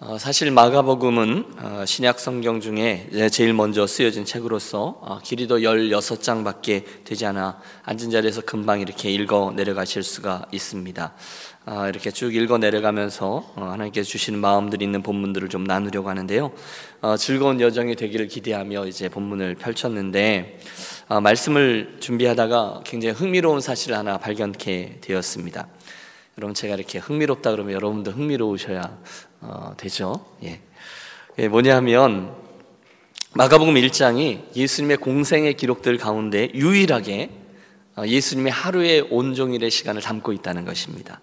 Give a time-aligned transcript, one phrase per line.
[0.00, 7.26] 어, 사실 마가복음은 어, 신약 성경 중에 제일 먼저 쓰여진 책으로서 어, 길이도 16장밖에 되지
[7.26, 11.14] 않아 앉은 자리에서 금방 이렇게 읽어 내려가실 수가 있습니다.
[11.88, 16.52] 이렇게 쭉 읽어 내려가면서 하나님께서 주시는 마음들이 있는 본문들을 좀 나누려고 하는데요.
[17.18, 20.58] 즐거운 여정이 되기를 기대하며 이제 본문을 펼쳤는데
[21.22, 25.68] 말씀을 준비하다가 굉장히 흥미로운 사실을 하나 발견케 되었습니다.
[26.36, 28.98] 여러분 제가 이렇게 흥미롭다 그러면 여러분도 흥미로우셔야
[29.40, 30.26] 어, 되죠.
[30.42, 30.60] 예.
[31.38, 32.34] 예, 뭐냐면
[33.34, 37.30] 마가복음 1장이 예수님의 공생의 기록들 가운데 유일하게
[37.96, 41.20] 어, 예수님의 하루의 온종일의 시간을 담고 있다는 것입니다.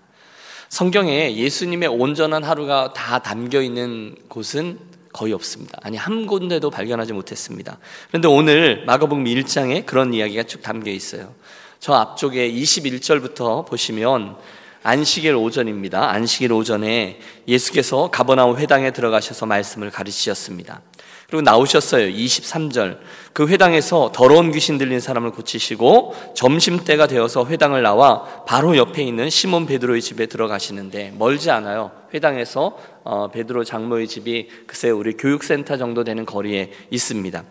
[0.69, 4.79] 성경에 예수님의 온전한 하루가 다 담겨 있는 곳은
[5.11, 5.77] 거의 없습니다.
[5.81, 7.79] 아니, 한 군데도 발견하지 못했습니다.
[8.07, 11.33] 그런데 오늘 마가복음 1장에 그런 이야기가 쭉 담겨 있어요.
[11.81, 14.37] 저 앞쪽에 21절부터 보시면
[14.83, 16.09] 안식일 오전입니다.
[16.09, 20.81] 안식일 오전에 예수께서 가버나움 회당에 들어가셔서 말씀을 가르치셨습니다.
[21.27, 22.07] 그리고 나오셨어요.
[22.07, 22.97] 23절.
[23.31, 29.29] 그 회당에서 더러운 귀신 들린 사람을 고치시고 점심 때가 되어서 회당을 나와 바로 옆에 있는
[29.29, 31.91] 시몬 베드로의 집에 들어가시는데 멀지 않아요.
[32.13, 37.43] 회당에서 어, 베드로 장로의 집이 글쎄 우리 교육센터 정도 되는 거리에 있습니다.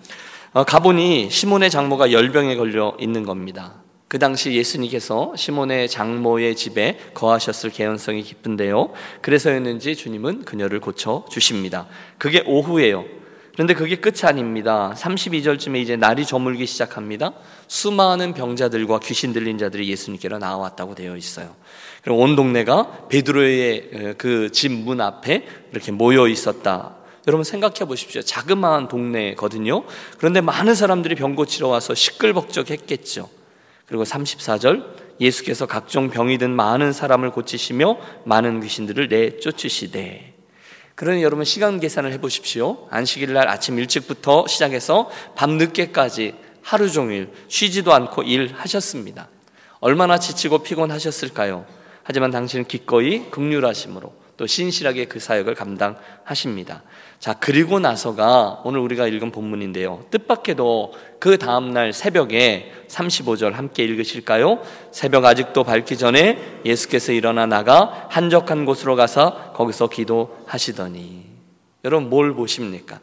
[0.52, 3.82] 어, 가보니 시몬의 장모가 열병에 걸려 있는 겁니다.
[4.10, 8.90] 그 당시 예수님께서 시몬의 장모의 집에 거하셨을 개연성이 깊은데요.
[9.22, 11.86] 그래서였는지 주님은 그녀를 고쳐 주십니다.
[12.18, 13.04] 그게 오후예요.
[13.52, 14.92] 그런데 그게 끝이 아닙니다.
[14.96, 17.34] 32절쯤에 이제 날이 저물기 시작합니다.
[17.68, 21.54] 수많은 병자들과 귀신 들린 자들이 예수님께로 나왔다고 되어 있어요.
[22.02, 26.96] 그럼 온 동네가 베드로의 그 집 문 앞에 이렇게 모여 있었다.
[27.28, 28.22] 여러분 생각해 보십시오.
[28.22, 29.84] 자그마한 동네거든요.
[30.18, 33.38] 그런데 많은 사람들이 병 고치러 와서 시끌벅적했겠죠.
[33.90, 34.86] 그리고 34절
[35.20, 40.34] 예수께서 각종 병이 든 많은 사람을 고치시며 많은 귀신들을 내쫓으시되
[40.94, 42.86] 그러니 여러분 시간 계산을 해 보십시오.
[42.90, 49.28] 안식일 날 아침 일찍부터 시작해서 밤 늦게까지 하루 종일 쉬지도 않고 일하셨습니다.
[49.80, 51.66] 얼마나 지치고 피곤하셨을까요?
[52.04, 56.82] 하지만 당신은 기꺼이 극률하심으로 또 신실하게 그 사역을 감당하십니다.
[57.20, 60.06] 자, 그리고 나서가 오늘 우리가 읽은 본문인데요.
[60.10, 64.62] 뜻밖에도 그 다음날 새벽에 35절 함께 읽으실까요?
[64.90, 71.26] 새벽 아직도 밝기 전에 예수께서 일어나 나가 한적한 곳으로 가서 거기서 기도하시더니.
[71.84, 73.00] 여러분, 뭘 보십니까?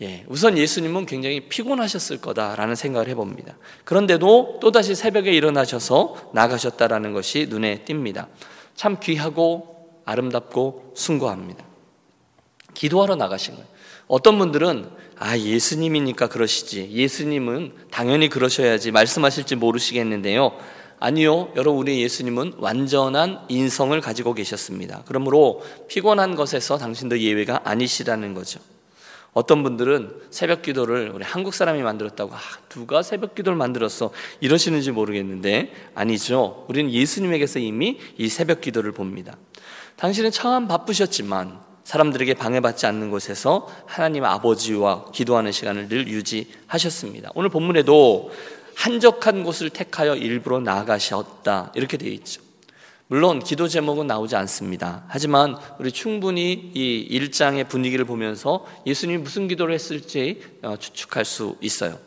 [0.00, 3.56] 예, 우선 예수님은 굉장히 피곤하셨을 거다라는 생각을 해봅니다.
[3.82, 8.28] 그런데도 또다시 새벽에 일어나셔서 나가셨다라는 것이 눈에 띕니다.
[8.76, 11.67] 참 귀하고 아름답고 숭고합니다.
[12.78, 13.68] 기도하러 나가신 거예요.
[14.06, 20.56] 어떤 분들은 아 예수님이니까 그러시지 예수님은 당연히 그러셔야지 말씀하실지 모르시겠는데요.
[21.00, 25.02] 아니요, 여러분 우리 예수님은 완전한 인성을 가지고 계셨습니다.
[25.06, 28.60] 그러므로 피곤한 것에서 당신도 예외가 아니시라는 거죠.
[29.32, 32.38] 어떤 분들은 새벽 기도를 우리 한국 사람이 만들었다고 아,
[32.68, 36.64] 누가 새벽 기도를 만들었어 이러시는지 모르겠는데 아니죠.
[36.68, 39.36] 우리는 예수님에게서 이미 이 새벽 기도를 봅니다.
[39.96, 47.30] 당신은 참 바쁘셨지만 사람들에게 방해받지 않는 곳에서 하나님 아버지와 기도하는 시간을 늘 유지하셨습니다.
[47.34, 48.30] 오늘 본문에도
[48.74, 51.72] 한적한 곳을 택하여 일부러 나아가셨다.
[51.74, 52.42] 이렇게 되어 있죠.
[53.06, 55.04] 물론 기도 제목은 나오지 않습니다.
[55.08, 61.98] 하지만 우리 충분히 이 일장의 분위기를 보면서 예수님이 무슨 기도를 했을지 어, 추측할 수 있어요.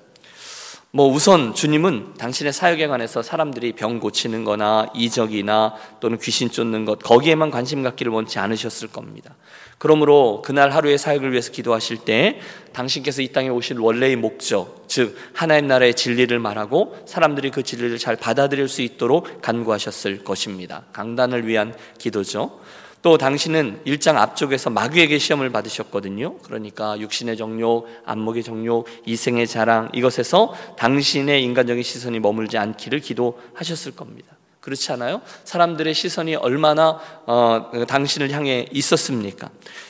[0.94, 7.00] 뭐 우선 주님은 당신의 사역에 관해서 사람들이 병 고치는 거나 이적이나 또는 귀신 쫓는 것
[7.00, 9.36] 거기에만 관심 갖기를 원치 않으셨을 겁니다.
[9.78, 12.42] 그러므로 그날 하루의 사역을 위해서 기도하실 때
[12.74, 18.18] 당신께서 이 땅에 오실 원래의 목적, 즉 하나님 나라의 진리를 말하고 사람들이 그 진리를 잘
[18.18, 20.84] 받아들일 수 있도록 간구하셨을 것입니다.
[20.92, 22.60] 강단을 위한 기도죠.
[23.02, 26.38] 또 당신은 일장 앞쪽에서 마귀에게 시험을 받으셨거든요.
[26.40, 34.38] 그러니까 육신의 정욕, 안목의 정욕, 이생의 자랑 이것에서 당신의 인간적인 시선이 머물지 않기를 기도하셨을 겁니다.
[34.60, 35.22] 그렇지 않아요?
[35.44, 39.50] 사람들의 시선이 얼마나 어, 당신을 향해 있었습니까?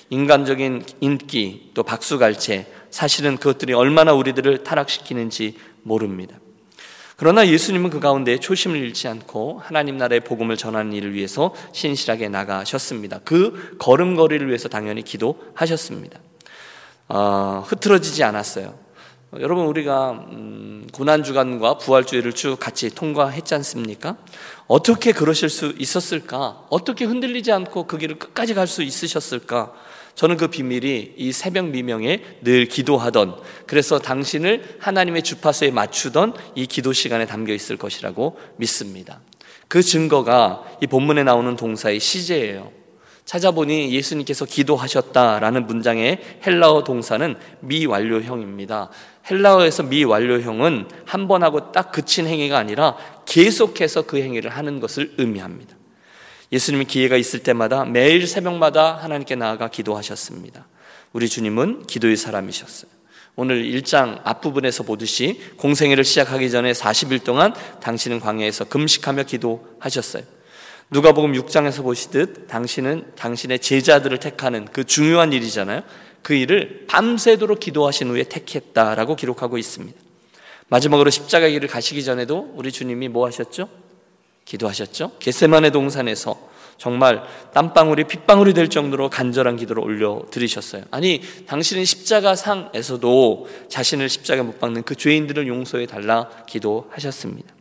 [0.10, 6.38] 인간적인 인기 또 박수갈채 사실은 그것들이 얼마나 우리들을 타락시키는지 모릅니다.
[7.22, 13.20] 그러나 예수님은 그 가운데 초심을 잃지 않고 하나님 나라의 복음을 전하는 일을 위해서 신실하게 나가셨습니다.
[13.24, 16.20] 그 걸음걸이를 위해서 당연히 기도하셨습니다.
[17.10, 18.74] 어, 흐트러지지 않았어요.
[19.40, 24.18] 여러분 우리가 음, 고난 주간과 부활 주일을 쭉 같이 통과했지 않습니까?
[24.66, 26.66] 어떻게 그러실 수 있었을까?
[26.72, 29.74] 어떻게 흔들리지 않고 그 길을 끝까지 갈 수 있으셨을까?
[30.16, 36.94] 저는 그 비밀이 이 새벽 미명에 늘 기도하던 그래서 당신을 하나님의 주파수에 맞추던 이 기도
[36.94, 39.22] 시간에 담겨 있을 것이라고 믿습니다.
[39.68, 42.72] 그 증거가 이 본문에 나오는 동사의 시제예요.
[43.24, 48.90] 찾아보니 예수님께서 기도하셨다라는 문장의 헬라어 동사는 미완료형입니다.
[49.30, 55.78] 헬라어에서 미완료형은 한 번 하고 딱 그친 행위가 아니라 계속해서 그 행위를 하는 것을 의미합니다.
[56.52, 60.68] 예수님이 기회가 있을 때마다 매일 새벽마다 하나님께 나아가 기도하셨습니다.
[61.14, 62.92] 우리 주님은 기도의 사람이셨어요.
[63.36, 70.24] 오늘 1장 앞부분에서 보듯이 공생애를 시작하기 전에 40일 동안 당신은 광야에서 금식하며 기도하셨어요.
[70.90, 75.84] 누가복음 6장에서 보시듯 당신은 당신의 제자들을 택하는 그 중요한 일이잖아요.
[76.22, 79.98] 그 일을 밤새도록 기도하신 후에 택했다라고 기록하고 있습니다.
[80.68, 83.70] 마지막으로 십자가 길을 가시기 전에도 우리 주님이 뭐 하셨죠?
[84.46, 85.14] 기도하셨죠?
[85.20, 86.52] 겟세만의 동산에서
[86.82, 87.22] 정말
[87.54, 90.84] 땀방울이 핏방울이 될 정도로 간절한 기도를 올려 드리셨어요.
[90.90, 97.54] 아니, 당신은 십자가 상에서도 자신을 십자가 못 박는 그 죄인들을 용서해 달라 기도하셨습니다.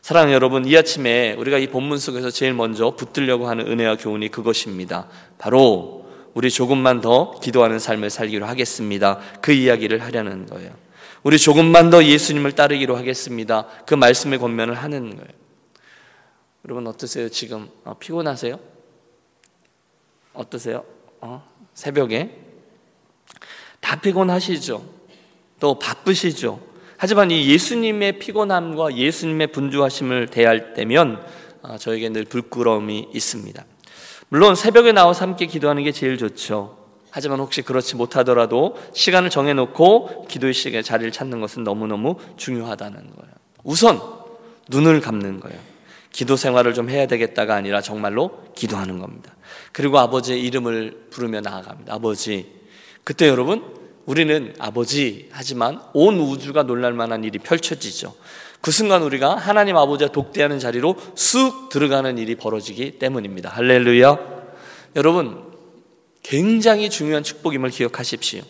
[0.00, 5.08] 사랑하는 여러분, 이 아침에 우리가 이 본문 속에서 제일 먼저 붙들려고 하는 은혜와 교훈이 그것입니다.
[5.36, 9.18] 바로 우리 조금만 더 기도하는 삶을 살기로 하겠습니다.
[9.42, 10.70] 그 이야기를 하려는 거예요.
[11.22, 13.66] 우리 조금만 더 예수님을 따르기로 하겠습니다.
[13.84, 15.45] 그 말씀의 권면을 하는 거예요.
[16.66, 17.28] 여러분 어떠세요?
[17.28, 18.58] 지금 어, 피곤하세요?
[20.34, 20.84] 어떠세요?
[21.20, 21.48] 어?
[21.74, 22.40] 새벽에
[23.78, 24.84] 다 피곤하시죠?
[25.60, 26.60] 또 바쁘시죠?
[26.96, 31.24] 하지만 이 예수님의 피곤함과 예수님의 분주하심을 대할 때면
[31.62, 33.64] 어, 저에게 늘 부끄러움이 있습니다.
[34.28, 36.84] 물론 새벽에 나와서 함께 기도하는 게 제일 좋죠.
[37.10, 43.32] 하지만 혹시 그렇지 못하더라도 시간을 정해놓고 기도의 시간에 자리를 찾는 것은 너무너무 중요하다는 거예요.
[43.62, 44.00] 우선
[44.68, 45.75] 눈을 감는 거예요.
[46.12, 49.34] 기도 생활을 좀 해야 되겠다가 아니라 정말로 기도하는 겁니다.
[49.72, 51.94] 그리고 아버지의 이름을 부르며 나아갑니다.
[51.94, 52.46] 아버지.
[53.04, 53.62] 그때 여러분,
[54.06, 58.14] 우리는 아버지 하지만 온 우주가 놀랄 만한 일이 펼쳐지죠.
[58.60, 63.50] 그 순간 우리가 하나님 아버지와 독대하는 자리로 쑥 들어가는 일이 벌어지기 때문입니다.
[63.50, 64.18] 할렐루야.
[64.96, 65.44] 여러분,
[66.22, 68.42] 굉장히 중요한 축복임을 기억하십시오.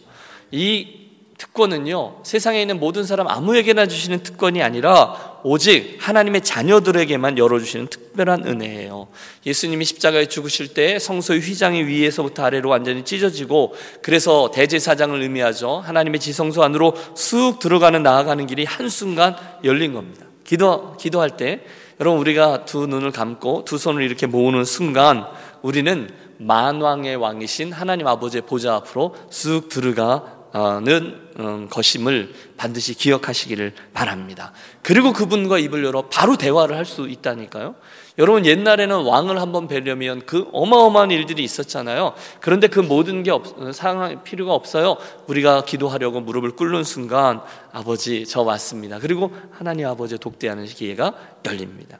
[0.52, 1.06] 이
[1.36, 9.06] 특권은요, 세상에 있는 모든 사람 아무에게나 주시는 특권이 아니라 오직 하나님의 자녀들에게만 열어주시는 특별한 은혜예요.
[9.46, 15.78] 예수님이 십자가에 죽으실 때 성소의 휘장이 위에서부터 아래로 완전히 찢어지고 그래서 대제사장을 의미하죠.
[15.78, 20.26] 하나님의 지성소 안으로 쑥 들어가는 나아가는 길이 한순간 열린 겁니다.
[20.42, 21.60] 기도, 기도할 때
[22.00, 25.26] 여러분 우리가 두 눈을 감고 두 손을 이렇게 모으는 순간
[25.62, 34.52] 우리는 만왕의 왕이신 하나님 아버지의 보좌 앞으로 쑥 들어가 는 음, 것임을 반드시 기억하시기를 바랍니다.
[34.82, 37.74] 그리고 그분과 입을 열어 바로 대화를 할 수 있다니까요.
[38.18, 42.14] 여러분 옛날에는 왕을 한번 뵈려면 그 어마어마한 일들이 있었잖아요.
[42.40, 43.44] 그런데 그 모든 게 없,
[43.74, 44.96] 상황 필요가 없어요.
[45.26, 48.98] 우리가 기도하려고 무릎을 꿇는 순간 아버지 저 왔습니다.
[48.98, 51.12] 그리고 하나님 아버지 독대하는 기회가
[51.44, 51.98] 열립니다.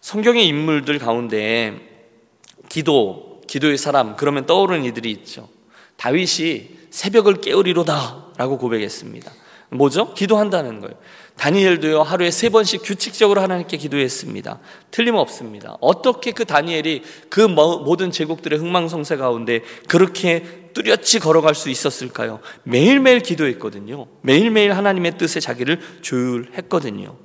[0.00, 1.78] 성경의 인물들 가운데
[2.68, 5.48] 기도, 기도의 사람 그러면 떠오르는 이들이 있죠.
[5.96, 9.32] 다윗이 새벽을 깨우리로다 라고 고백했습니다.
[9.70, 10.14] 뭐죠?
[10.14, 10.96] 기도한다는 거예요.
[11.36, 14.58] 다니엘도요, 하루에 세 번씩 규칙적으로 하나님께 기도했습니다.
[14.90, 15.76] 틀림없습니다.
[15.80, 22.40] 어떻게 그 다니엘이 그 모든 제국들의 흥망성쇠 가운데 그렇게 뚜렷이 걸어갈 수 있었을까요?
[22.64, 24.06] 매일매일 기도했거든요.
[24.22, 27.16] 매일매일 하나님의 뜻에 자기를 조율했거든요.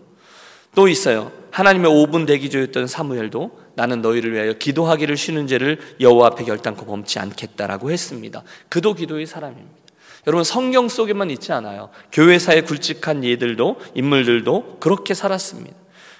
[0.75, 1.31] 또 있어요.
[1.51, 7.91] 하나님의 5분 대기조였던 사무엘도 나는 너희를 위하여 기도하기를 쉬는 죄를 여호와 앞에 결단코 범치 않겠다라고
[7.91, 8.43] 했습니다.
[8.69, 9.83] 그도 기도의 사람입니다.
[10.27, 11.89] 여러분 성경 속에만 있지 않아요.
[12.11, 15.75] 교회사에 굵직한 예들도 인물들도 그렇게 살았습니다.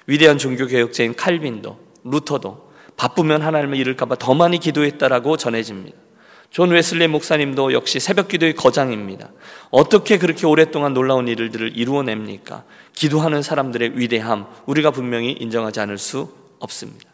[0.06, 5.96] 위대한 종교 개혁자인 칼빈도 루터도 바쁘면 하나님을 잃을까봐 더 많이 기도했다라고 전해집니다.
[6.50, 9.32] 존 웨슬리 목사님도 역시 새벽 기도의 거장입니다.
[9.70, 12.62] 어떻게 그렇게 오랫동안 놀라운 일들을 이루어냅니까?
[12.92, 17.13] 기도하는 사람들의 위대함, 우리가 분명히 인정하지 않을 수 없습니다.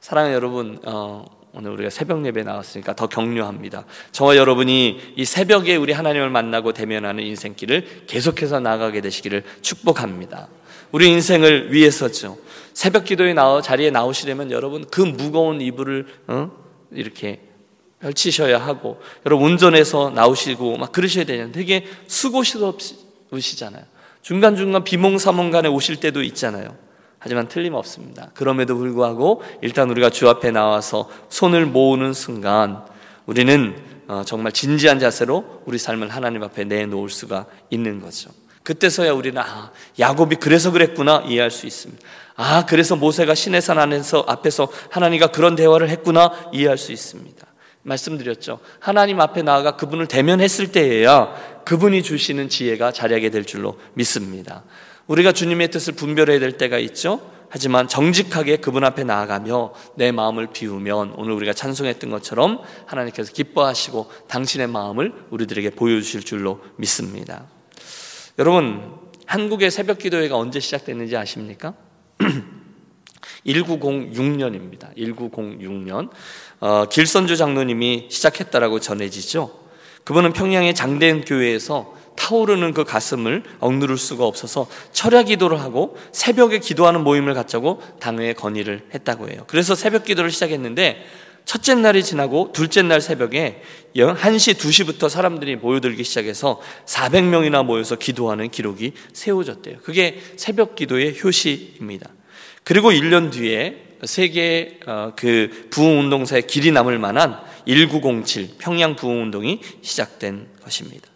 [0.00, 3.84] 사랑하는 여러분, 어, 오늘 우리가 새벽 예배 나왔으니까 더 격려합니다.
[4.12, 10.48] 저와 여러분이 이 새벽에 우리 하나님을 만나고 대면하는 인생길을 계속해서 나가게 되시기를 축복합니다.
[10.92, 12.38] 우리 인생을 위해서죠.
[12.74, 16.50] 새벽 기도에 나와 자리에 나오시려면 여러분 그 무거운 이불을 어?
[16.92, 17.40] 이렇게
[18.00, 23.84] 펼치셔야 하고 여러분 운전해서 나오시고 막 그러셔야 되는데 되게 수고스럽으시잖아요.
[24.22, 26.76] 중간중간 비몽사몽간에 오실 때도 있잖아요.
[27.18, 28.30] 하지만 틀림없습니다.
[28.34, 32.84] 그럼에도 불구하고 일단 우리가 주 앞에 나와서 손을 모으는 순간
[33.26, 38.30] 우리는 어, 정말 진지한 자세로 우리 삶을 하나님 앞에 내놓을 수가 있는 거죠.
[38.62, 42.02] 그때서야 우리는 아, 야곱이 그래서 그랬구나 이해할 수 있습니다.
[42.36, 47.37] 아, 그래서 모세가 신의 산 안에서 앞에서 하나님과 그런 대화를 했구나 이해할 수 있습니다.
[47.82, 48.60] 말씀드렸죠.
[48.80, 54.64] 하나님 앞에 나아가 그분을 대면했을 때에야 그분이 주시는 지혜가 자리하게 될 줄로 믿습니다.
[55.06, 57.20] 우리가 주님의 뜻을 분별해야 될 때가 있죠.
[57.50, 64.66] 하지만 정직하게 그분 앞에 나아가며 내 마음을 비우면 오늘 우리가 찬송했던 것처럼 하나님께서 기뻐하시고 당신의
[64.66, 67.46] 마음을 우리들에게 보여주실 줄로 믿습니다.
[68.38, 71.74] 여러분, 한국의 새벽 기도회가 언제 시작됐는지 아십니까?
[73.46, 74.96] 1906년입니다.
[74.96, 76.10] 1906년.
[76.60, 79.50] 어, 길선주 장로님이 시작했다라고 전해지죠.
[80.04, 87.04] 그분은 평양의 장대현 교회에서 타오르는 그 가슴을 억누를 수가 없어서 철야 기도를 하고 새벽에 기도하는
[87.04, 89.44] 모임을 갖자고 당회에 건의를 했다고 해요.
[89.46, 91.04] 그래서 새벽 기도를 시작했는데
[91.44, 93.62] 첫째 날이 지나고 둘째 날 새벽에
[93.96, 99.78] 1시, 2시부터 사람들이 모여들기 시작해서 400명이나 모여서 기도하는 기록이 세워졌대요.
[99.82, 102.10] 그게 새벽 기도의 효시입니다.
[102.68, 111.08] 그리고 1년 뒤에 세계 어, 그 부흥운동사의 길이 남을 만한 1907 평양 부흥운동이 시작된 것입니다.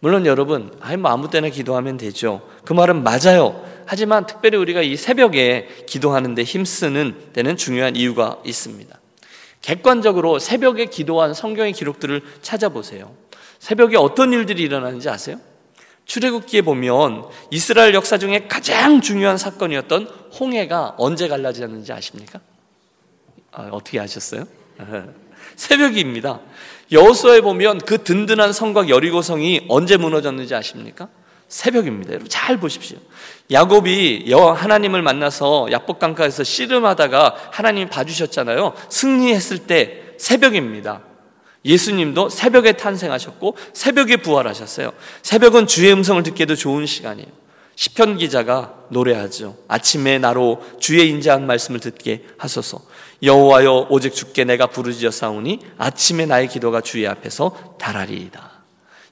[0.00, 2.48] 물론 여러분, 아이 뭐 아무 때나 기도하면 되죠.
[2.64, 3.62] 그 말은 맞아요.
[3.84, 8.98] 하지만 특별히 우리가 이 새벽에 기도하는데 힘쓰는 데는 중요한 이유가 있습니다.
[9.60, 13.14] 객관적으로 새벽에 기도한 성경의 기록들을 찾아보세요.
[13.58, 15.36] 새벽에 어떤 일들이 일어나는지 아세요?
[16.06, 20.06] 출애굽기에 보면 이스라엘 역사 중에 가장 중요한 사건이었던
[20.38, 22.40] 홍해가 언제 갈라졌는지 아십니까?
[23.52, 24.44] 아, 어떻게 아셨어요?
[25.56, 26.40] 새벽입니다.
[26.92, 31.08] 여호수아에 보면 그 든든한 성곽 여리고성이 언제 무너졌는지 아십니까?
[31.48, 32.10] 새벽입니다.
[32.10, 32.98] 여러분 잘 보십시오.
[33.50, 38.74] 야곱이 여 하나님을 만나서 야복강가에서 씨름하다가 하나님이 봐주셨잖아요.
[38.88, 41.02] 승리했을 때 새벽입니다.
[41.66, 44.92] 예수님도 새벽에 탄생하셨고 새벽에 부활하셨어요.
[45.22, 47.28] 새벽은 주의 음성을 듣기에도 좋은 시간이에요.
[47.74, 49.54] 시편 기자가 노래하죠.
[49.68, 52.80] 아침에 나로 주의 인자한 말씀을 듣게 하소서.
[53.22, 58.56] 여호와여 오직 주께 내가 부르짖었사오니 아침에 나의 기도가 주의 앞에서 달하리이다.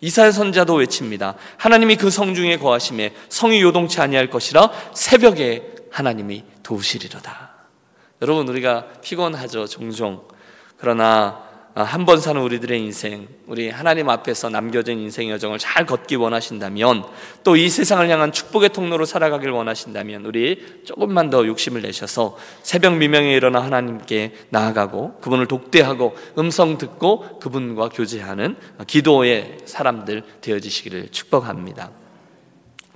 [0.00, 1.34] 이사야 선자도 외칩니다.
[1.58, 7.54] 하나님이 그 성중에 거하심에 성이 요동치 아니할 것이라 새벽에 하나님이 도우시리로다.
[8.23, 10.26] 여러분 우리가 피곤하죠 종종.
[10.78, 11.43] 그러나 아,
[11.83, 17.04] 한 번 사는 우리들의 인생, 우리 하나님 앞에서 남겨진 인생 여정을 잘 걷기 원하신다면,
[17.43, 23.35] 또 이 세상을 향한 축복의 통로로 살아가길 원하신다면, 우리 조금만 더 욕심을 내셔서 새벽 미명에
[23.35, 28.54] 일어나 하나님께 나아가고, 그분을 독대하고, 음성 듣고, 그분과 교제하는
[28.87, 32.03] 기도의 사람들 되어지시기를 축복합니다.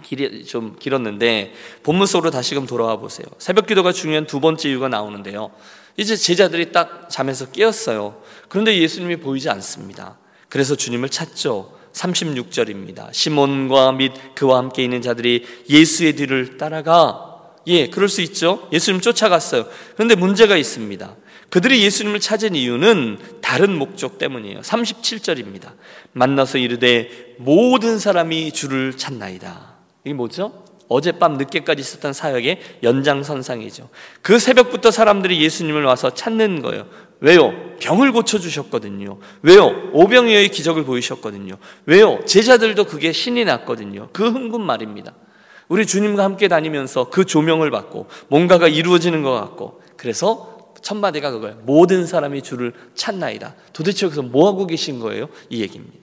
[0.03, 1.53] 길이 좀 길었는데,
[1.83, 3.27] 본문 속으로 다시금 돌아와 보세요.
[3.39, 5.51] 새벽 기도가 중요한 두 번째 이유가 나오는데요.
[5.97, 8.23] 이제 제자들이 딱 잠에서 깨었어요.
[8.49, 10.17] 그런데 예수님이 보이지 않습니다.
[10.49, 11.77] 그래서 주님을 찾죠.
[11.93, 13.13] 36절입니다.
[13.13, 17.25] 시몬과 및 그와 함께 있는 자들이 예수의 뒤를 따라가
[17.67, 18.69] 예, 그럴 수 있죠.
[18.73, 19.67] 예수님 쫓아갔어요.
[19.95, 21.17] 그런데 문제가 있습니다.
[21.51, 24.61] 그들이 예수님을 찾은 이유는 다른 목적 때문이에요.
[24.61, 25.73] 37절입니다.
[26.13, 29.78] 만나서 이르되 모든 사람이 주를 찾나이다.
[30.09, 30.65] 이게 뭐죠?
[30.89, 33.91] 어젯밤 늦게까지 있었던 사역의 연장선상이죠.
[34.23, 36.87] 그 새벽부터 사람들이 예수님을 와서 찾는 거예요.
[37.21, 37.53] 왜요?
[37.79, 39.19] 병을 고쳐주셨거든요.
[39.43, 39.91] 왜요?
[39.93, 41.57] 오병이어의 기적을 보이셨거든요.
[41.85, 42.21] 왜요?
[42.25, 44.09] 제자들도 그게 신이 났거든요.
[44.15, 45.13] 그 흥분 말입니다.
[45.69, 51.59] 우리 주님과 함께 다니면서 그 조명을 받고 뭔가가 이루어지는 것 같고 그래서 첫 마디가 그거예요.
[51.65, 53.55] 모든 사람이 주를 찾나이다.
[53.75, 55.29] 도대체 여기서 뭐 하고 계신 거예요?
[55.51, 55.99] 이 얘기입니다.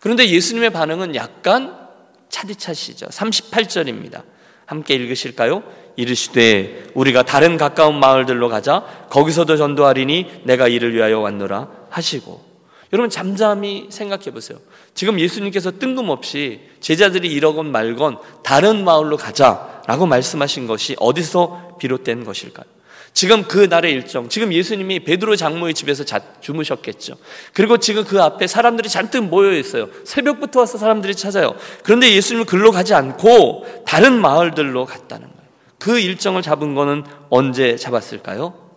[0.00, 1.87] 그런데 예수님의 반응은 약간
[2.28, 3.06] 차디차시죠.
[3.06, 4.22] 38절입니다.
[4.66, 5.62] 함께 읽으실까요?
[5.96, 12.48] 이르시되 우리가 다른 가까운 마을들로 가자 거기서도 전도하리니 내가 이를 위하여 왔노라 하시고
[12.92, 14.58] 여러분 잠잠히 생각해 보세요.
[14.94, 22.77] 지금 예수님께서 뜬금없이 제자들이 이러건 말건 다른 마을로 가자라고 말씀하신 것이 어디서 비롯된 것일까요?
[23.12, 27.14] 지금 그 날의 일정, 지금 예수님이 베드로 장모의 집에서 자, 주무셨겠죠.
[27.52, 29.88] 그리고 지금 그 앞에 사람들이 잔뜩 모여 있어요.
[30.04, 31.54] 새벽부터 와서 사람들이 찾아요.
[31.82, 35.48] 그런데 예수님은 글로 가지 않고 다른 마을들로 갔다는 거예요.
[35.78, 38.67] 그 일정을 잡은 거는 언제 잡았을까요?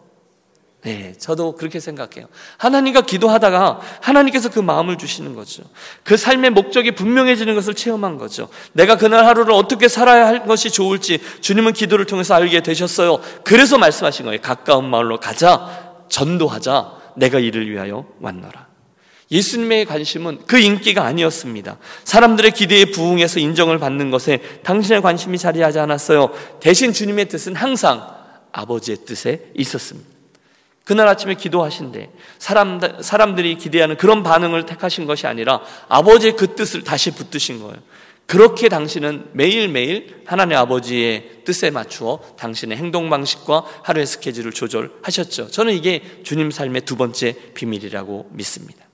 [0.84, 2.26] 네, 저도 그렇게 생각해요.
[2.58, 5.64] 하나님과 기도하다가 하나님께서 그 마음을 주시는 거죠.
[6.04, 8.50] 그 삶의 목적이 분명해지는 것을 체험한 거죠.
[8.74, 13.22] 내가 그날 하루를 어떻게 살아야 할 것이 좋을지 주님은 기도를 통해서 알게 되셨어요.
[13.44, 14.42] 그래서 말씀하신 거예요.
[14.42, 18.72] 가까운 마을로 가자, 전도하자, 내가 이를 위하여 왔노라.
[19.30, 21.78] 예수님의 관심은 그 인기가 아니었습니다.
[22.04, 26.32] 사람들의 기대에 부응해서 인정을 받는 것에 당신의 관심이 자리하지 않았어요.
[26.60, 28.06] 대신 주님의 뜻은 항상
[28.52, 30.21] 아버지의 뜻에 있었습니다.
[30.84, 37.12] 그날 아침에 기도하신데 사람, 사람들이 기대하는 그런 반응을 택하신 것이 아니라 아버지의 그 뜻을 다시
[37.12, 37.78] 붙드신 거예요.
[38.26, 45.52] 그렇게 당신은 매일매일 하나님 아버지의 뜻에 맞추어 당신의 행동 방식과 하루의 스케줄을 조절하셨죠.
[45.52, 48.86] 저는 이게 주님 삶의 두 번째 비밀이라고 믿습니다.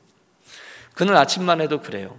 [0.96, 2.18] 그날 아침만 해도 그래요.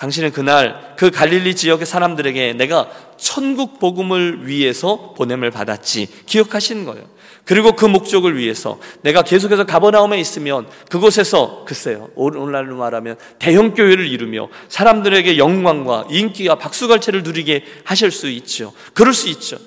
[0.00, 7.04] 당신은 그날 그 갈릴리 지역의 사람들에게 내가 천국 복음을 위해서 보냄을 받았지 기억하시는 거예요.
[7.44, 14.48] 그리고 그 목적을 위해서 내가 계속해서 가버나움에 있으면 그곳에서 글쎄요 오늘날로 말하면 대형 교회를 이루며
[14.68, 18.72] 사람들에게 영광과 인기와 박수갈채를 누리게 하실 수 있죠.
[18.94, 19.58] 그럴 수 있죠.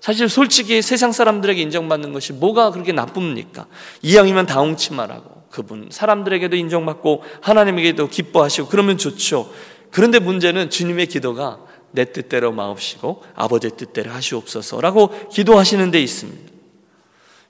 [0.00, 3.66] 사실 솔직히 세상 사람들에게 인정받는 것이 뭐가 그렇게 나쁩니까?
[4.00, 9.50] 이왕이면 다홍치마라고 그분 사람들에게도 인정받고 하나님에게도 기뻐하시고 그러면 좋죠.
[9.94, 11.60] 그런데 문제는 주님의 기도가
[11.92, 16.52] 내 뜻대로 마옵시고 아버지의 뜻대로 하시옵소서라고 기도하시는 데 있습니다.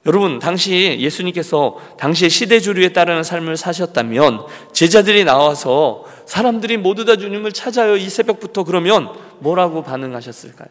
[0.05, 7.53] 여러분, 당시 예수님께서 당시의 시대 주류에 따르는 삶을 사셨다면 제자들이 나와서 사람들이 모두 다 주님을
[7.53, 7.97] 찾아요.
[7.97, 9.09] 이 새벽부터 그러면
[9.39, 10.69] 뭐라고 반응하셨을까요?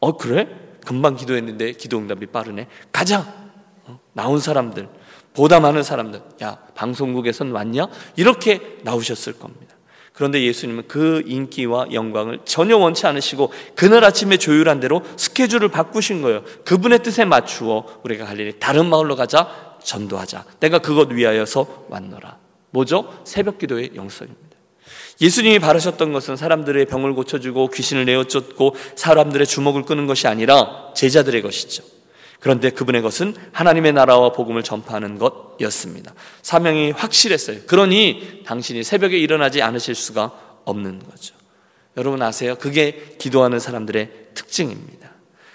[0.00, 0.46] 어, 그래?
[0.84, 2.66] 금방 기도했는데 기도 응답이 빠르네.
[2.92, 3.26] 가자!
[3.86, 4.90] 어, 나온 사람들,
[5.32, 7.88] 보다 많은 사람들, 야, 방송국에선 왔냐?
[8.16, 9.73] 이렇게 나오셨을 겁니다.
[10.14, 16.44] 그런데 예수님은 그 인기와 영광을 전혀 원치 않으시고 그날 아침에 조율한 대로 스케줄을 바꾸신 거예요.
[16.64, 20.44] 그분의 뜻에 맞추어 우리가 갈 일이 다른 마을로 가자 전도하자.
[20.60, 22.38] 내가 그것 위하여서 왔노라.
[22.70, 23.12] 뭐죠?
[23.24, 24.44] 새벽 기도의 영성입니다.
[25.20, 31.82] 예수님이 바라셨던 것은 사람들의 병을 고쳐주고 귀신을 내어쫓고 사람들의 주목을 끄는 것이 아니라 제자들의 것이죠.
[32.44, 36.12] 그런데 그분의 것은 하나님의 나라와 복음을 전파하는 것이었습니다.
[36.42, 37.60] 사명이 확실했어요.
[37.66, 40.30] 그러니 당신이 새벽에 일어나지 않으실 수가
[40.66, 41.34] 없는 거죠.
[41.96, 42.56] 여러분 아세요?
[42.56, 45.08] 그게 기도하는 사람들의 특징입니다.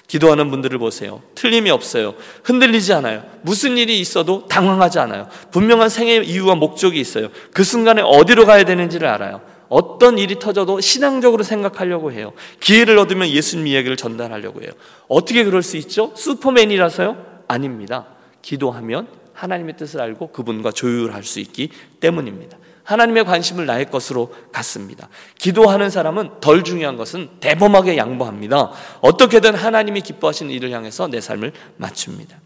[0.08, 1.22] 기도하는 분들을 보세요.
[1.36, 2.16] 틀림이 없어요.
[2.44, 3.24] 흔들리지 않아요.
[3.44, 5.30] 무슨 일이 있어도 당황하지 않아요.
[5.52, 7.30] 분명한 생의 이유와 목적이 있어요.
[7.54, 9.42] 그 순간에 어디로 가야 되는지를 알아요.
[9.70, 12.34] 어떤 일이 터져도 신앙적으로 생각하려고 해요.
[12.60, 14.72] 기회를 얻으면 예수님 이야기를 전달하려고 해요.
[15.08, 16.12] 어떻게 그럴 수 있죠?
[16.16, 17.44] 슈퍼맨이라서요?
[17.48, 18.08] 아닙니다.
[18.42, 22.58] 기도하면 하나님의 뜻을 알고 그분과 조율할 수 있기 때문입니다.
[22.84, 25.10] 하나님의 관심을 나의 것으로 갖습니다.
[25.38, 28.72] 기도하는 사람은 덜 중요한 것은 대범하게 양보합니다.
[29.02, 32.38] 어떻게든 하나님이 기뻐하시는 일을 향해서 내 삶을 맞춥니다.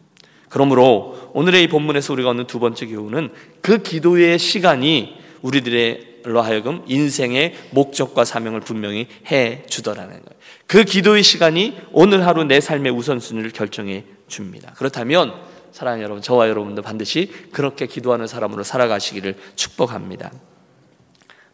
[0.49, 6.83] 그러므로 오늘의 이 본문에서 우리가 얻는 두 번째 교훈은 그 기도의 시간이 우리들의 로 하여금
[6.87, 10.39] 인생의 목적과 사명을 분명히 해 주더라는 거예요.
[10.67, 14.73] 그 기도의 시간이 오늘 하루 내 삶의 우선순위를 결정해 줍니다.
[14.77, 15.33] 그렇다면
[15.71, 20.31] 사랑하는 여러분, 저와 여러분도 반드시 그렇게 기도하는 사람으로 살아가시기를 축복합니다.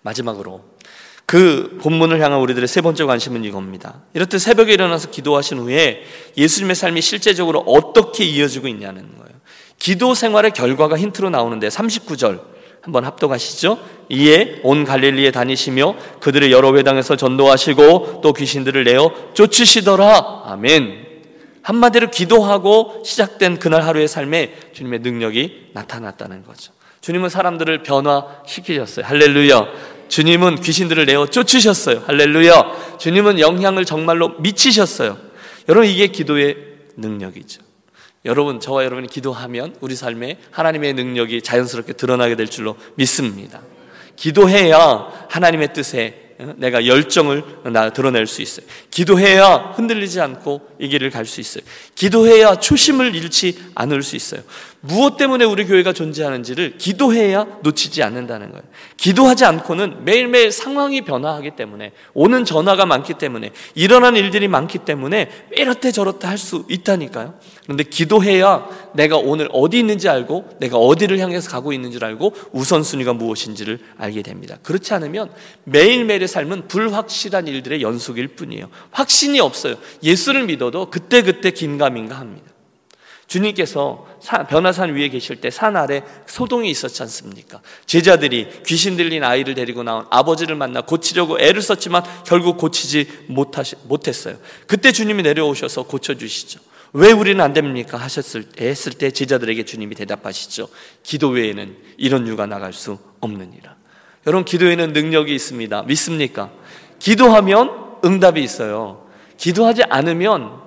[0.02, 0.64] 마지막으로
[1.26, 4.02] 그 본문을 향한 우리들의 세 번째 관심은 이겁니다.
[4.14, 6.04] 이렇듯 새벽에 일어나서 기도하신 후에
[6.36, 9.30] 예수님의 삶이 실제적으로 어떻게 이어지고 있냐는 거예요.
[9.78, 13.78] 기도 생활의 결과가 힌트로 나오는데 39절 한번 합독하시죠.
[14.10, 20.44] 이에 온 갈릴리에 다니시며 그들의 여러 회당에서 전도하시고 또 귀신들을 내어 쫓으시더라.
[20.46, 21.08] 아멘.
[21.62, 26.74] 한마디로 기도하고 시작된 그날 하루의 삶에 주님의 능력이 나타났다는 거죠.
[27.02, 29.06] 주님은 사람들을 변화시키셨어요.
[29.06, 29.68] 할렐루야.
[30.08, 32.04] 주님은 귀신들을 내어 쫓으셨어요.
[32.08, 32.98] 할렐루야.
[32.98, 35.18] 주님은 영향을 정말로 미치셨어요.
[35.68, 36.58] 여러분 이게 기도의
[36.98, 37.69] 능력이죠.
[38.26, 43.62] 여러분, 저와 여러분이 기도하면 우리 삶에 하나님의 능력이 자연스럽게 드러나게 될 줄로 믿습니다.
[44.16, 48.66] 기도해야 하나님의 뜻에 어, 내가 열정을 나 드러낼 수 있어요.
[48.92, 51.64] 기도해야 흔들리지 않고 이 길을 갈 수 있어요.
[51.96, 54.42] 기도해야 초심을 잃지 않을 수 있어요.
[54.80, 58.64] 무엇 때문에 우리 교회가 존재하는지를 기도해야 놓치지 않는다는 거예요.
[58.96, 65.92] 기도하지 않고는 매일매일 상황이 변화하기 때문에 오는 전화가 많기 때문에 일어난 일들이 많기 때문에 이렇다
[65.92, 67.38] 저렇다 할 수 있다니까요.
[67.70, 73.78] 그런데 기도해야 내가 오늘 어디 있는지 알고 내가 어디를 향해서 가고 있는지를 알고 우선순위가 무엇인지를
[74.00, 74.58] 알게 됩니다.
[74.64, 75.30] 그렇지 않으면
[75.66, 78.72] 매일매일의 삶은 불확실한 일들의 연속일 뿐이에요.
[78.90, 79.76] 확신이 없어요.
[80.02, 82.48] 예수를 믿어도 그때그때 긴가민가 합니다.
[83.28, 84.08] 주님께서
[84.50, 87.62] 변화산 위에 계실 때 산 아래 소동이 있었지 않습니까?
[87.86, 94.38] 제자들이 귀신 들린 아이를 데리고 나온 아버지를 만나 고치려고 애를 썼지만 결국 고치지 못하시, 못했어요.
[94.66, 96.69] 그때 주님이 내려오셔서 고쳐주시죠.
[96.94, 97.98] 왜 우리는 안 됩니까?
[97.98, 100.70] 하셨을 때, 했을 때 제자들에게 주님이 대답하시죠.
[101.04, 103.76] 기도 외에는 이런 유가 나갈 수 없느니라.
[104.28, 105.84] 여러분, 기도에는 능력이 있습니다.
[105.84, 106.52] 믿습니까?
[106.98, 109.08] 기도하면 응답이 있어요.
[109.38, 110.60] 기도하지 않으면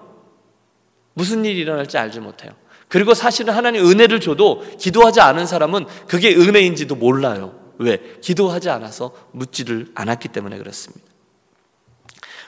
[1.14, 2.52] 무슨 일이 일어날지 알지 못해요.
[2.88, 7.58] 그리고 사실은 하나님 은혜를 줘도 기도하지 않은 사람은 그게 은혜인지도 몰라요.
[7.78, 7.98] 왜?
[8.20, 11.11] 기도하지 않아서 묻지를 않았기 때문에 그렇습니다.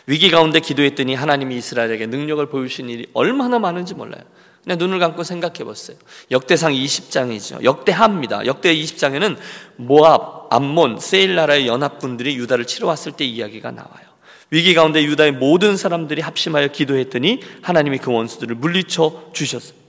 [0.06, 4.22] 위기 가운데 기도했더니 하나님이 이스라엘에게 능력을 보여주신 일이 얼마나 많은지 몰라요.
[4.62, 5.96] 그냥 눈을 감고 생각해 봤어요.
[6.30, 7.62] 역대상 20장이죠.
[7.64, 8.46] 역대하입니다.
[8.46, 9.36] 역대 20장에는
[9.76, 14.14] 모압, 암몬, 세일 나라의 연합군들이 유다를 치러 왔을 때 이야기가 나와요.
[14.50, 19.84] 위기 가운데 유다의 모든 사람들이 합심하여 기도했더니 하나님이 그 원수들을 물리쳐 주셨어요.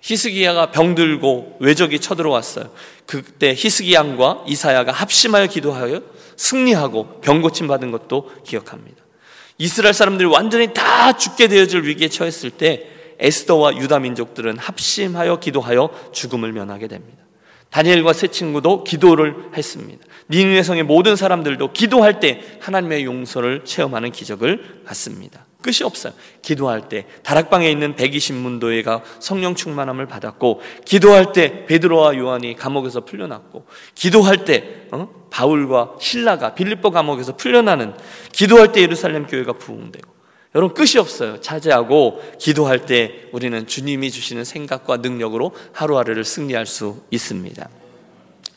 [0.00, 2.70] 히스기야가 병들고 외적이 쳐들어왔어요.
[3.06, 6.02] 그때 히스기양과 이사야가 합심하여 기도하여
[6.36, 9.03] 승리하고 병 고침 받은 것도 기억합니다.
[9.58, 12.88] 이스라엘 사람들이 완전히 다 죽게 되어질 위기에 처했을 때
[13.18, 17.22] 에스더와 유다 민족들은 합심하여 기도하여 죽음을 면하게 됩니다.
[17.70, 20.04] 다니엘과 세 친구도 기도를 했습니다.
[20.30, 25.43] 니느웨 성의 모든 사람들도 기도할 때 하나님의 용서를 체험하는 기적을 받습니다.
[25.64, 26.12] 끝이 없어요.
[26.42, 34.44] 기도할 때 다락방에 있는 120문도회가 성령 충만함을 받았고 기도할 때 베드로와 요한이 감옥에서 풀려났고 기도할
[34.44, 35.08] 때 어?
[35.30, 37.94] 바울과 신라가 빌립보 감옥에서 풀려나는
[38.32, 40.12] 기도할 때 예루살렘 교회가 부흥되고
[40.54, 41.40] 여러분 끝이 없어요.
[41.40, 47.70] 차지하고 기도할 때 우리는 주님이 주시는 생각과 능력으로 하루하루를 승리할 수 있습니다.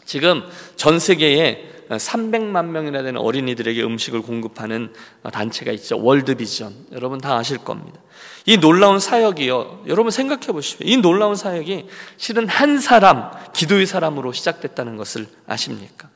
[0.04, 0.44] 지금
[0.76, 4.94] 전 세계에 300만 명이나 되는 어린이들에게 음식을 공급하는
[5.32, 6.02] 단체가 있죠.
[6.02, 6.74] 월드비전.
[6.92, 8.00] 여러분 다 아실 겁니다.
[8.46, 9.84] 이 놀라운 사역이요.
[9.88, 10.88] 여러분 생각해 보십시오.
[10.88, 16.10] 이 놀라운 사역이 실은 한 사람, 기도의 사람으로 시작됐다는 것을 아십니까?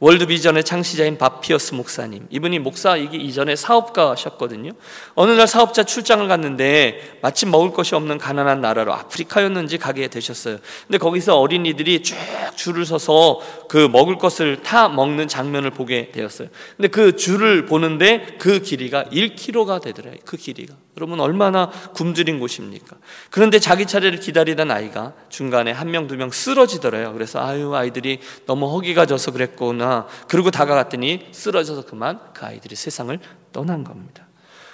[0.00, 2.28] 월드비전의 창시자인 밥 피어스 목사님.
[2.30, 4.70] 이분이 목사이기 이전에 사업가셨거든요.
[5.16, 10.58] 어느 날 사업자 출장을 갔는데 마침 먹을 것이 없는 가난한 나라로 아프리카였는지 가게 되셨어요.
[10.86, 12.16] 근데 거기서 어린이들이 쭉
[12.54, 16.48] 줄을 서서 그 먹을 것을 타 먹는 장면을 보게 되었어요.
[16.76, 20.14] 근데 그 줄을 보는데 그 길이가 1km가 되더래요.
[20.24, 20.74] 그 길이가.
[20.98, 22.96] 여러분 얼마나 굶주린 곳입니까?
[23.30, 27.12] 그런데 자기 차례를 기다리던 아이가 중간에 한 명, 두 명 쓰러지더래요.
[27.12, 30.08] 그래서 아유, 아이들이 너무 허기가 져서 그랬구나.
[30.26, 33.16] 그리고 다가갔더니 쓰러져서 그만 그 아이들이 세상을
[33.52, 34.26] 떠난 겁니다.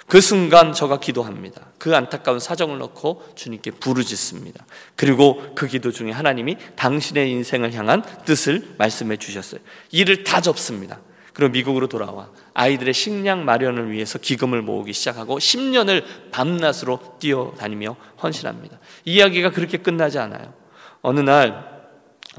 [0.07, 1.61] 그 순간 저가 기도합니다.
[1.77, 4.65] 그 안타까운 사정을 놓고 주님께 부르짖습니다.
[4.95, 9.61] 그리고 그 기도 중에 하나님이 당신의 인생을 향한 뜻을 말씀해 주셨어요.
[9.91, 10.99] 일을 다 접습니다.
[11.35, 18.79] 그리고 미국으로 돌아와 아이들의 식량 마련을 위해서 기금을 모으기 시작하고 10년을 밤낮으로 뛰어다니며 헌신합니다.
[19.03, 20.53] 이야기가 그렇게 끝나지 않아요.
[21.01, 21.74] 어느 날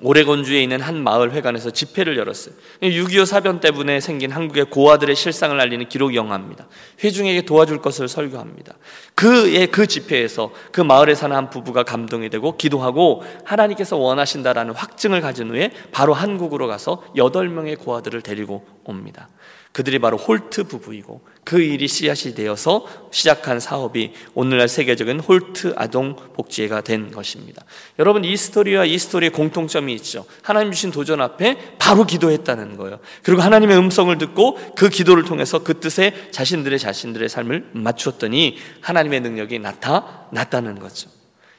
[0.03, 2.55] 오레곤주에 있는 한 마을 회관에서 집회를 열었어요.
[2.83, 6.69] 6.25 사변 때문에 생긴 한국의 고아들의 실상을 알리는 기록 영화입니다.
[7.03, 8.75] 회중에게 도와줄 것을 설교합니다.
[9.15, 15.51] 그의 그 집회에서 그 마을에 사는 한 부부가 감동이 되고 기도하고 하나님께서 원하신다라는 확증을 가진
[15.51, 19.29] 후에 바로 한국으로 가서 8명의 고아들을 데리고 옵니다.
[19.77, 26.81] 그들이 바로 홀트 부부이고 그 일이 씨앗이 되어서 시작한 사업이 오늘날 세계적인 홀트 아동 복지회가
[26.81, 27.63] 된 것입니다.
[27.99, 30.25] 여러분 이 스토리와 이 스토리의 공통점이 있죠.
[30.41, 33.01] 하나님 주신 도전 앞에 바로 기도했다는 거예요.
[33.23, 39.59] 그리고 하나님의 음성을 듣고 그 기도를 통해서 그 뜻에 자신들의 자신들의 삶을 맞추었더니 하나님의 능력이
[39.59, 41.11] 나타났다는 거죠.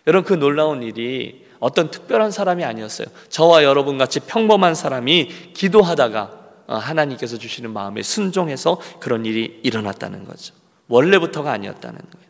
[0.08, 3.10] 여러분 그 놀라운 일이 어떤 특별한 사람이 아니었어요.
[3.30, 10.54] 저와 여러분 같이 평범한 사람이 기도하다가 어, 하나님께서 주시는 마음에 순종해서 그런 일이 일어났다는 거죠.
[10.88, 12.28] 원래부터가 아니었다는 거예요.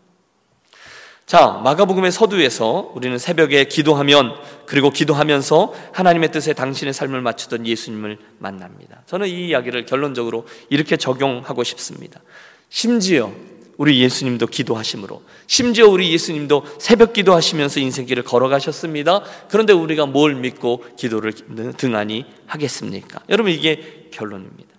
[1.26, 4.34] 자, 마가복음의 서두에서 우리는 새벽에 기도하면
[4.66, 9.02] 그리고 기도하면서 하나님의 뜻에 당신의 삶을 맞추던 예수님을 만납니다.
[9.08, 12.22] 저는 이 이야기를 결론적으로 이렇게 적용하고 싶습니다.
[12.70, 13.34] 심지어
[13.78, 19.24] 우리 예수님도 기도하심으로 심지어 우리 예수님도 새벽 기도하시면서 인생길을 걸어가셨습니다.
[19.50, 21.34] 그런데 우리가 뭘 믿고 기도를
[21.78, 23.22] 등한히 하겠습니까?
[23.30, 24.70] 여러분 이게 결론입니다.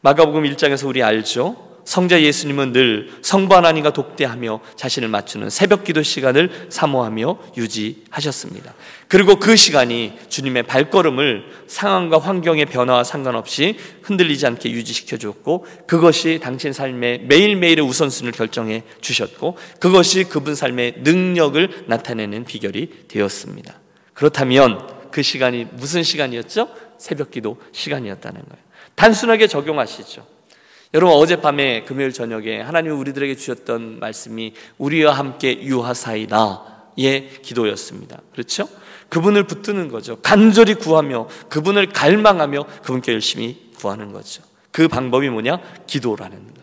[0.00, 1.71] 마가복음 1장에서 우리 알죠?
[1.84, 8.74] 성자 예수님은 늘 성부 하나님과 독대하며 자신을 맞추는 새벽 기도 시간을 사모하며 유지하셨습니다.
[9.08, 16.72] 그리고 그 시간이 주님의 발걸음을 상황과 환경의 변화와 상관없이 흔들리지 않게 유지시켜 주었고 그것이 당신
[16.72, 23.80] 삶의 매일매일의 우선순위를 결정해 주셨고 그것이 그분 삶의 능력을 나타내는 비결이 되었습니다.
[24.14, 26.68] 그렇다면 그 시간이 무슨 시간이었죠?
[26.98, 28.62] 새벽 기도 시간이었다는 거예요.
[28.94, 30.31] 단순하게 적용하시죠.
[30.94, 38.20] 여러분 어젯밤에 금요일 저녁에 하나님 우리들에게 주셨던 말씀이 우리와 함께 유하사이다의 기도였습니다.
[38.32, 38.68] 그렇죠?
[39.08, 40.18] 그분을 붙드는 거죠.
[40.20, 44.42] 간절히 구하며 그분을 갈망하며 그분께 열심히 구하는 거죠.
[44.70, 45.60] 그 방법이 뭐냐?
[45.86, 46.62] 기도라는 거예요.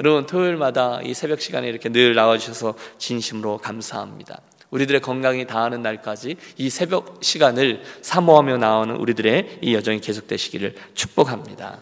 [0.00, 4.40] 여러분 토요일마다 이 새벽 시간에 이렇게 늘 나와 주셔서 진심으로 감사합니다.
[4.70, 11.78] 우리들의 건강이 다하는 날까지 이 새벽 시간을 사모하며 나오는 우리들의 이 여정이 계속되시기를 축복합니다.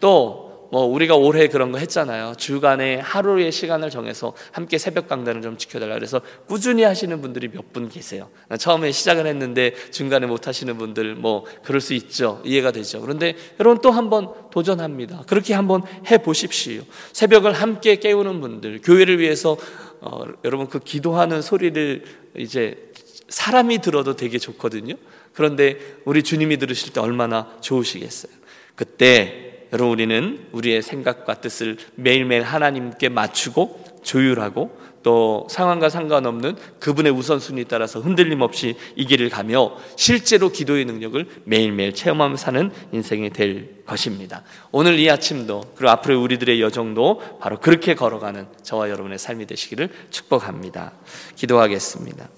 [0.00, 2.34] 또 뭐 우리가 올해 그런 거 했잖아요.
[2.36, 5.94] 주간에 하루의 시간을 정해서 함께 새벽 강단을 좀 지켜달라.
[5.94, 8.28] 그래서 꾸준히 하시는 분들이 몇 분 계세요.
[8.56, 12.40] 처음에 시작을 했는데 중간에 못 하시는 분들 뭐 그럴 수 있죠.
[12.44, 13.00] 이해가 되죠.
[13.00, 15.24] 그런데 여러분 또 한번 도전합니다.
[15.26, 16.82] 그렇게 한번 해 보십시오.
[17.12, 19.56] 새벽을 함께 깨우는 분들, 교회를 위해서
[20.00, 22.04] 어, 여러분 그 기도하는 소리를
[22.36, 22.92] 이제
[23.28, 24.94] 사람이 들어도 되게 좋거든요.
[25.32, 28.32] 그런데 우리 주님이 들으실 때 얼마나 좋으시겠어요.
[28.76, 37.64] 그때 여러분 우리는 우리의 생각과 뜻을 매일매일 하나님께 맞추고 조율하고 또 상황과 상관없는 그분의 우선순위에
[37.64, 44.44] 따라서 흔들림 없이 이 길을 가며 실제로 기도의 능력을 매일매일 체험하며 사는 인생이 될 것입니다.
[44.70, 50.92] 오늘 이 아침도 그리고 앞으로 우리들의 여정도 바로 그렇게 걸어가는 저와 여러분의 삶이 되시기를 축복합니다.
[51.34, 52.28] 기도하겠습니다.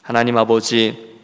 [0.00, 1.14] 하나님 아버지,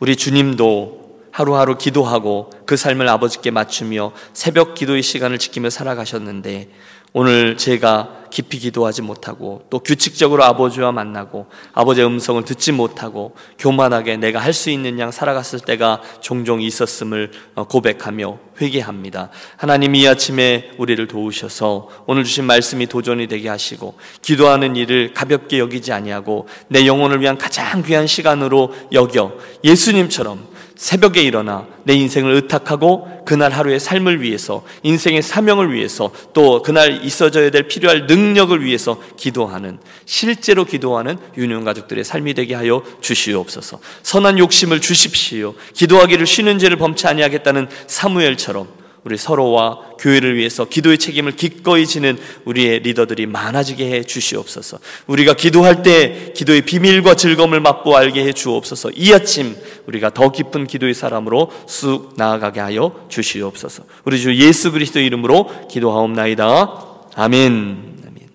[0.00, 0.97] 우리 주님도
[1.38, 6.68] 하루하루 기도하고 그 삶을 아버지께 맞추며 새벽 기도의 시간을 지키며 살아가셨는데
[7.12, 14.40] 오늘 제가 깊이 기도하지 못하고 또 규칙적으로 아버지와 만나고 아버지의 음성을 듣지 못하고 교만하게 내가
[14.40, 19.30] 할 수 있는 양 살아갔을 때가 종종 있었음을 어, 고백하며 회개합니다.
[19.56, 25.92] 하나님 이 아침에 우리를 도우셔서 오늘 주신 말씀이 도전이 되게 하시고 기도하는 일을 가볍게 여기지
[25.92, 30.47] 아니하고 내 영혼을 위한 가장 귀한 시간으로 여겨 예수님처럼
[30.78, 37.50] 새벽에 일어나 내 인생을 의탁하고 그날 하루의 삶을 위해서 인생의 사명을 위해서 또 그날 있어져야
[37.50, 43.80] 될 필요할 능력을 위해서 기도하는 실제로 기도하는 유년 가족들의 삶이 되게 하여 주시옵소서.
[44.04, 45.54] 선한 욕심을 주십시오.
[45.74, 52.80] 기도하기를 쉬는 죄를 범치 아니하겠다는 사무엘처럼 우리 서로와 교회를 위해서 기도의 책임을 기꺼이 지는 우리의
[52.80, 54.78] 리더들이 많아지게 해 주시옵소서.
[55.06, 58.90] 우리가 기도할 때 기도의 비밀과 즐거움을 맛보 알게 해 주옵소서.
[58.90, 59.56] 이 아침
[59.86, 63.84] 우리가 더 깊은 기도의 사람으로 쑥 나아가게 하여 주시옵소서.
[64.04, 66.86] 우리 주 예수 그리스도 이름으로 기도하옵나이다.
[67.14, 68.02] 아멘.
[68.06, 68.28] 아멘.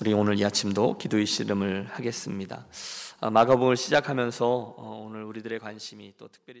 [0.00, 2.66] 우리 오늘 이 아침도 기도의 씨름을 하겠습니다.
[3.18, 6.60] 아, 마가복음을 시작하면서 어, 오늘 우리들의 관심이 또 특별히